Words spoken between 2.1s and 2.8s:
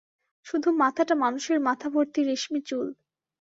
রেশমি